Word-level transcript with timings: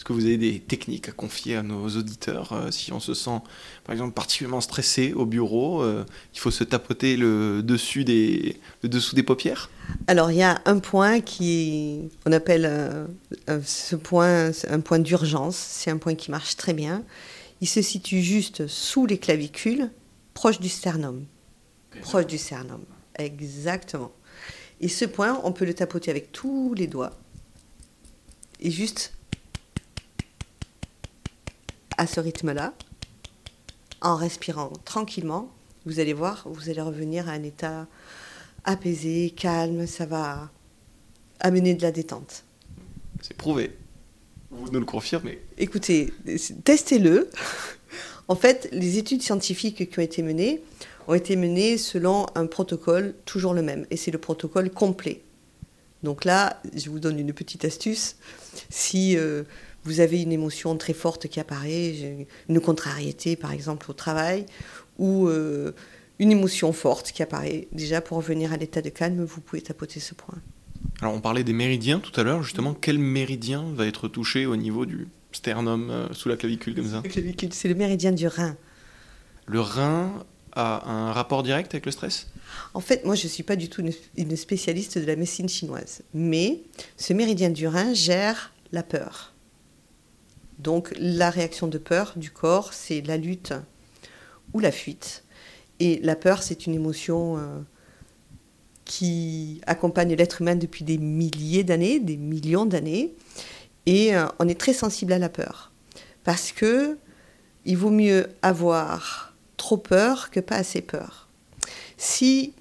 Est-ce 0.00 0.06
que 0.06 0.14
vous 0.14 0.24
avez 0.24 0.38
des 0.38 0.60
techniques 0.60 1.10
à 1.10 1.12
confier 1.12 1.56
à 1.56 1.62
nos 1.62 1.86
auditeurs 1.90 2.54
euh, 2.54 2.70
si 2.70 2.90
on 2.90 3.00
se 3.00 3.12
sent, 3.12 3.38
par 3.84 3.92
exemple, 3.92 4.14
particulièrement 4.14 4.62
stressé 4.62 5.12
au 5.12 5.26
bureau 5.26 5.82
euh, 5.82 6.06
Il 6.32 6.40
faut 6.40 6.50
se 6.50 6.64
tapoter 6.64 7.18
le 7.18 7.62
dessus 7.62 8.02
des, 8.02 8.58
le 8.82 8.88
dessous 8.88 9.14
des 9.14 9.22
paupières? 9.22 9.68
Alors, 10.06 10.30
il 10.30 10.38
y 10.38 10.42
a 10.42 10.62
un 10.64 10.78
point 10.78 11.20
qui, 11.20 12.08
on 12.24 12.32
appelle 12.32 12.64
euh, 12.64 13.60
ce 13.62 13.94
point 13.94 14.52
un 14.70 14.80
point 14.80 15.00
d'urgence. 15.00 15.56
C'est 15.56 15.90
un 15.90 15.98
point 15.98 16.14
qui 16.14 16.30
marche 16.30 16.56
très 16.56 16.72
bien. 16.72 17.04
Il 17.60 17.68
se 17.68 17.82
situe 17.82 18.22
juste 18.22 18.68
sous 18.68 19.04
les 19.04 19.18
clavicules, 19.18 19.90
proche 20.32 20.60
du 20.60 20.70
sternum. 20.70 21.26
Proche 22.00 22.26
du 22.26 22.38
sternum, 22.38 22.80
exactement. 23.18 24.12
Et 24.80 24.88
ce 24.88 25.04
point, 25.04 25.38
on 25.44 25.52
peut 25.52 25.66
le 25.66 25.74
tapoter 25.74 26.10
avec 26.10 26.32
tous 26.32 26.72
les 26.72 26.86
doigts. 26.86 27.18
Et 28.60 28.70
juste 28.70 29.12
à 32.00 32.06
ce 32.06 32.18
rythme-là, 32.18 32.72
en 34.00 34.16
respirant 34.16 34.72
tranquillement, 34.86 35.50
vous 35.84 36.00
allez 36.00 36.14
voir, 36.14 36.46
vous 36.46 36.70
allez 36.70 36.80
revenir 36.80 37.28
à 37.28 37.32
un 37.32 37.42
état 37.42 37.86
apaisé, 38.64 39.34
calme, 39.36 39.86
ça 39.86 40.06
va 40.06 40.50
amener 41.40 41.74
de 41.74 41.82
la 41.82 41.92
détente. 41.92 42.44
C'est 43.20 43.36
prouvé. 43.36 43.76
Vous 44.50 44.70
nous 44.70 44.80
le 44.80 44.86
confirmez. 44.86 45.42
Écoutez, 45.58 46.14
testez-le. 46.64 47.28
En 48.28 48.34
fait, 48.34 48.70
les 48.72 48.96
études 48.96 49.20
scientifiques 49.20 49.90
qui 49.90 49.98
ont 49.98 50.02
été 50.02 50.22
menées 50.22 50.62
ont 51.06 51.12
été 51.12 51.36
menées 51.36 51.76
selon 51.76 52.24
un 52.34 52.46
protocole 52.46 53.14
toujours 53.26 53.52
le 53.52 53.60
même, 53.60 53.86
et 53.90 53.98
c'est 53.98 54.10
le 54.10 54.18
protocole 54.18 54.70
complet. 54.70 55.20
Donc 56.02 56.24
là, 56.24 56.62
je 56.74 56.88
vous 56.88 56.98
donne 56.98 57.18
une 57.18 57.34
petite 57.34 57.66
astuce. 57.66 58.16
Si 58.70 59.18
euh, 59.18 59.42
vous 59.84 60.00
avez 60.00 60.22
une 60.22 60.32
émotion 60.32 60.76
très 60.76 60.92
forte 60.92 61.28
qui 61.28 61.40
apparaît, 61.40 62.26
une 62.48 62.60
contrariété 62.60 63.36
par 63.36 63.52
exemple 63.52 63.90
au 63.90 63.94
travail, 63.94 64.46
ou 64.98 65.28
euh, 65.28 65.72
une 66.18 66.30
émotion 66.30 66.72
forte 66.72 67.12
qui 67.12 67.22
apparaît, 67.22 67.68
déjà 67.72 68.00
pour 68.00 68.18
revenir 68.18 68.52
à 68.52 68.56
l'état 68.56 68.82
de 68.82 68.90
calme, 68.90 69.24
vous 69.24 69.40
pouvez 69.40 69.62
tapoter 69.62 70.00
ce 70.00 70.14
point. 70.14 70.38
Alors 71.00 71.14
on 71.14 71.20
parlait 71.20 71.44
des 71.44 71.54
méridiens 71.54 71.98
tout 71.98 72.18
à 72.20 72.24
l'heure, 72.24 72.42
justement, 72.42 72.74
quel 72.74 72.98
méridien 72.98 73.64
va 73.74 73.86
être 73.86 74.08
touché 74.08 74.46
au 74.46 74.56
niveau 74.56 74.84
du 74.84 75.08
sternum, 75.32 75.90
euh, 75.90 76.12
sous 76.12 76.28
la 76.28 76.36
clavicule 76.36 76.74
comme 76.74 76.88
ça 76.88 77.02
c'est 77.50 77.68
le 77.68 77.74
méridien 77.74 78.12
du 78.12 78.26
rein. 78.26 78.56
Le 79.46 79.60
rein 79.60 80.24
a 80.52 80.90
un 80.90 81.12
rapport 81.12 81.42
direct 81.42 81.74
avec 81.74 81.86
le 81.86 81.92
stress? 81.92 82.28
En 82.74 82.80
fait, 82.80 83.04
moi 83.04 83.14
je 83.14 83.24
ne 83.24 83.28
suis 83.28 83.42
pas 83.42 83.56
du 83.56 83.68
tout 83.68 83.82
une 84.16 84.36
spécialiste 84.36 84.98
de 84.98 85.06
la 85.06 85.16
médecine 85.16 85.48
chinoise, 85.48 86.02
mais 86.12 86.60
ce 86.96 87.12
méridien 87.12 87.50
du 87.50 87.66
rein 87.66 87.94
gère 87.94 88.52
la 88.72 88.82
peur. 88.82 89.32
Donc 90.60 90.92
la 90.98 91.30
réaction 91.30 91.68
de 91.68 91.78
peur 91.78 92.12
du 92.16 92.30
corps, 92.30 92.74
c'est 92.74 93.00
la 93.00 93.16
lutte 93.16 93.54
ou 94.52 94.60
la 94.60 94.70
fuite. 94.70 95.24
Et 95.78 95.98
la 96.02 96.16
peur, 96.16 96.42
c'est 96.42 96.66
une 96.66 96.74
émotion 96.74 97.38
euh, 97.38 97.60
qui 98.84 99.62
accompagne 99.66 100.14
l'être 100.14 100.42
humain 100.42 100.56
depuis 100.56 100.84
des 100.84 100.98
milliers 100.98 101.64
d'années, 101.64 101.98
des 101.98 102.18
millions 102.18 102.66
d'années. 102.66 103.14
Et 103.86 104.14
euh, 104.14 104.26
on 104.38 104.48
est 104.48 104.60
très 104.60 104.74
sensible 104.74 105.14
à 105.14 105.18
la 105.18 105.30
peur. 105.30 105.72
Parce 106.24 106.52
que 106.52 106.98
il 107.64 107.78
vaut 107.78 107.90
mieux 107.90 108.28
avoir 108.42 109.34
trop 109.56 109.78
peur 109.78 110.30
que 110.30 110.40
pas 110.40 110.56
assez 110.56 110.82
peur. 110.82 111.28
Si 111.96 112.54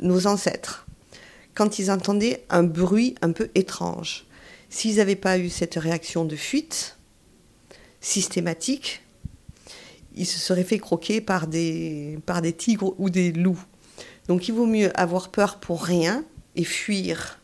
nos 0.00 0.26
ancêtres, 0.26 0.86
quand 1.54 1.78
ils 1.78 1.90
entendaient 1.90 2.44
un 2.48 2.62
bruit 2.62 3.14
un 3.20 3.32
peu 3.32 3.50
étrange, 3.54 4.26
s'ils 4.70 4.96
n'avaient 4.96 5.16
pas 5.16 5.38
eu 5.38 5.48
cette 5.48 5.76
réaction 5.76 6.24
de 6.24 6.36
fuite, 6.36 6.95
systématique, 8.06 9.02
il 10.14 10.26
se 10.26 10.38
serait 10.38 10.64
fait 10.64 10.78
croquer 10.78 11.20
par 11.20 11.48
des, 11.48 12.18
par 12.24 12.40
des 12.40 12.52
tigres 12.52 12.94
ou 12.98 13.10
des 13.10 13.32
loups. 13.32 13.62
Donc 14.28 14.48
il 14.48 14.54
vaut 14.54 14.66
mieux 14.66 14.98
avoir 14.98 15.28
peur 15.30 15.58
pour 15.58 15.82
rien 15.82 16.24
et 16.54 16.64
fuir 16.64 17.40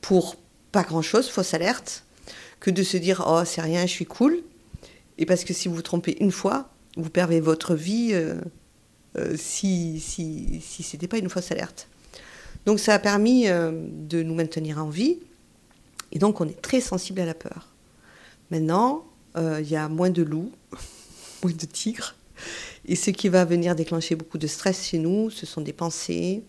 pour 0.00 0.36
pas 0.72 0.82
grand-chose, 0.82 1.28
fausse 1.28 1.54
alerte, 1.54 2.04
que 2.58 2.70
de 2.70 2.82
se 2.82 2.96
dire 2.96 3.24
oh 3.26 3.42
c'est 3.46 3.60
rien, 3.60 3.86
je 3.86 3.92
suis 3.92 4.06
cool. 4.06 4.42
Et 5.18 5.24
parce 5.24 5.44
que 5.44 5.54
si 5.54 5.68
vous 5.68 5.76
vous 5.76 5.82
trompez 5.82 6.16
une 6.20 6.32
fois, 6.32 6.68
vous 6.96 7.08
perdez 7.08 7.40
votre 7.40 7.74
vie 7.74 8.10
euh, 8.12 8.40
euh, 9.16 9.36
si, 9.38 10.00
si, 10.00 10.60
si 10.60 10.82
ce 10.82 10.96
n'était 10.96 11.08
pas 11.08 11.18
une 11.18 11.30
fausse 11.30 11.52
alerte. 11.52 11.88
Donc 12.66 12.80
ça 12.80 12.94
a 12.94 12.98
permis 12.98 13.48
euh, 13.48 13.70
de 13.72 14.22
nous 14.24 14.34
maintenir 14.34 14.78
en 14.84 14.88
vie. 14.88 15.20
Et 16.10 16.18
donc 16.18 16.40
on 16.40 16.48
est 16.48 16.60
très 16.60 16.80
sensible 16.80 17.20
à 17.20 17.24
la 17.24 17.34
peur. 17.34 17.68
Maintenant, 18.50 19.05
il 19.36 19.68
y 19.68 19.76
a 19.76 19.88
moins 19.88 20.10
de 20.10 20.22
loups, 20.22 20.52
moins 21.42 21.52
de 21.52 21.66
tigres. 21.66 22.14
Et 22.86 22.96
ce 22.96 23.10
qui 23.10 23.28
va 23.28 23.44
venir 23.44 23.74
déclencher 23.74 24.14
beaucoup 24.14 24.38
de 24.38 24.46
stress 24.46 24.86
chez 24.86 24.98
nous, 24.98 25.30
ce 25.30 25.46
sont 25.46 25.60
des 25.60 25.72
pensées, 25.72 26.44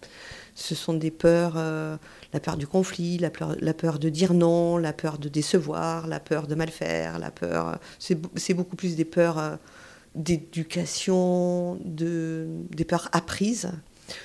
ce 0.54 0.76
sont 0.76 0.94
des 0.94 1.12
peurs, 1.12 1.54
euh, 1.56 1.98
la 2.34 2.40
peur 2.40 2.58
du 2.58 2.68
conflit, 2.68 3.18
la 3.18 3.30
peur, 3.30 4.00
de 4.00 4.10
dire 4.10 4.34
non, 4.34 4.78
la 4.78 4.94
peur 4.94 5.18
de 5.18 5.30
décevoir, 5.30 6.08
la 6.08 6.20
peur 6.20 6.48
de 6.48 6.56
mal 6.56 6.70
faire, 6.70 7.20
la 7.20 7.32
peur. 7.32 7.80
C'est 8.00 8.54
beaucoup 8.54 8.76
plus 8.76 8.96
des 8.96 9.06
peurs 9.06 9.40
euh, 9.40 9.56
d'éducation, 10.16 11.80
de, 11.86 12.48
des 12.72 12.86
peurs 12.86 13.10
apprises, 13.12 13.72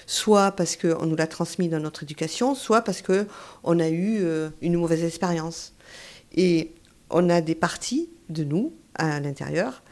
soit 0.07 0.53
parce 0.53 0.77
qu'on 0.77 1.07
nous 1.07 1.17
l'a 1.17 1.27
transmis 1.27 1.69
dans 1.69 1.81
notre 1.81 2.03
éducation, 2.03 2.55
soit 2.55 2.83
parce 2.83 3.03
qu'on 3.03 3.79
a 3.79 3.89
eu 3.89 4.25
une 4.63 4.77
mauvaise 4.77 5.05
expérience. 5.05 5.75
Et 6.35 6.73
on 7.13 7.29
a 7.29 7.41
des 7.41 7.55
parties 7.55 8.09
de 8.29 8.45
nous 8.45 8.73
à 8.95 9.21
l'intérieur 9.21 9.83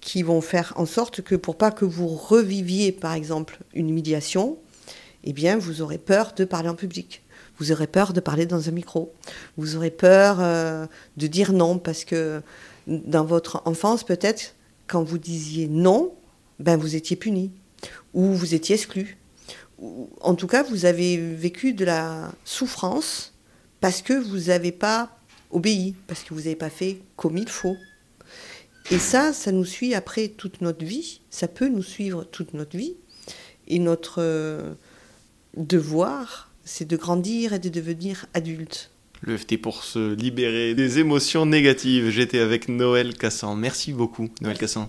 qui 0.00 0.22
vont 0.22 0.40
faire 0.40 0.72
en 0.76 0.86
sorte 0.86 1.22
que 1.22 1.34
pour 1.34 1.56
pas 1.56 1.70
que 1.70 1.84
vous 1.84 2.08
reviviez 2.08 2.92
par 2.92 3.12
exemple 3.12 3.58
une 3.74 3.88
humiliation, 3.88 4.58
eh 5.24 5.32
bien 5.32 5.58
vous 5.58 5.82
aurez 5.82 5.98
peur 5.98 6.32
de 6.34 6.44
parler 6.44 6.68
en 6.68 6.74
public. 6.74 7.22
Vous 7.58 7.72
aurez 7.72 7.88
peur 7.88 8.12
de 8.12 8.20
parler 8.20 8.46
dans 8.46 8.68
un 8.68 8.72
micro. 8.72 9.12
Vous 9.56 9.74
aurez 9.74 9.90
peur 9.90 10.38
euh, 10.40 10.86
de 11.16 11.26
dire 11.26 11.52
non 11.52 11.78
parce 11.78 12.04
que 12.04 12.40
dans 12.86 13.24
votre 13.24 13.62
enfance 13.64 14.04
peut-être 14.04 14.54
quand 14.86 15.02
vous 15.02 15.18
disiez 15.18 15.66
non, 15.68 16.14
ben 16.60 16.76
vous 16.76 16.94
étiez 16.94 17.16
puni 17.16 17.52
ou 18.14 18.32
vous 18.32 18.54
étiez 18.54 18.76
exclu. 18.76 19.18
En 20.20 20.34
tout 20.34 20.48
cas, 20.48 20.64
vous 20.64 20.86
avez 20.86 21.16
vécu 21.16 21.72
de 21.72 21.84
la 21.84 22.32
souffrance 22.44 23.34
parce 23.80 24.02
que 24.02 24.12
vous 24.12 24.48
n'avez 24.48 24.72
pas 24.72 25.17
obéi, 25.50 25.94
parce 26.06 26.22
que 26.22 26.34
vous 26.34 26.40
n'avez 26.40 26.56
pas 26.56 26.70
fait 26.70 26.98
comme 27.16 27.36
il 27.36 27.48
faut. 27.48 27.76
Et 28.90 28.98
ça, 28.98 29.32
ça 29.32 29.52
nous 29.52 29.64
suit 29.64 29.94
après 29.94 30.28
toute 30.28 30.60
notre 30.60 30.84
vie, 30.84 31.20
ça 31.30 31.46
peut 31.48 31.68
nous 31.68 31.82
suivre 31.82 32.24
toute 32.24 32.54
notre 32.54 32.76
vie. 32.76 32.96
Et 33.66 33.78
notre 33.78 34.22
euh, 34.22 34.72
devoir, 35.56 36.50
c'est 36.64 36.88
de 36.88 36.96
grandir 36.96 37.52
et 37.52 37.58
de 37.58 37.68
devenir 37.68 38.26
adulte. 38.32 38.90
Le 39.20 39.36
FT 39.36 39.60
pour 39.60 39.84
se 39.84 40.14
libérer 40.14 40.74
des 40.74 41.00
émotions 41.00 41.44
négatives. 41.44 42.08
J'étais 42.08 42.38
avec 42.38 42.68
Noël 42.68 43.16
Cassan. 43.16 43.56
Merci 43.56 43.92
beaucoup, 43.92 44.28
Noël 44.40 44.56
Cassan. 44.56 44.88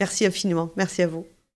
Merci 0.00 0.26
infiniment. 0.26 0.70
Merci 0.76 1.02
à 1.02 1.06
vous. 1.06 1.26